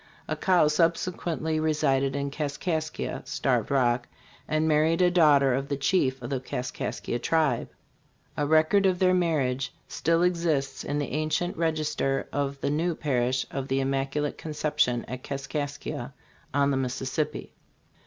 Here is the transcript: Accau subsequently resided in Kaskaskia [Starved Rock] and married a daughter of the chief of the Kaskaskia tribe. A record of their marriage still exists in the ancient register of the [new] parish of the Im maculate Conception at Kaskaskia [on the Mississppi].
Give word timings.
Accau 0.27 0.67
subsequently 0.67 1.59
resided 1.59 2.15
in 2.15 2.31
Kaskaskia 2.31 3.21
[Starved 3.27 3.69
Rock] 3.69 4.07
and 4.47 4.67
married 4.67 4.99
a 4.99 5.11
daughter 5.11 5.53
of 5.53 5.67
the 5.67 5.77
chief 5.77 6.19
of 6.23 6.31
the 6.31 6.39
Kaskaskia 6.39 7.19
tribe. 7.19 7.69
A 8.35 8.47
record 8.47 8.87
of 8.87 8.97
their 8.97 9.13
marriage 9.13 9.71
still 9.87 10.23
exists 10.23 10.83
in 10.83 10.97
the 10.97 11.11
ancient 11.11 11.55
register 11.55 12.27
of 12.33 12.59
the 12.61 12.71
[new] 12.71 12.95
parish 12.95 13.45
of 13.51 13.67
the 13.67 13.79
Im 13.79 13.91
maculate 13.91 14.39
Conception 14.39 15.05
at 15.05 15.21
Kaskaskia 15.23 16.13
[on 16.51 16.71
the 16.71 16.77
Mississppi]. 16.77 17.51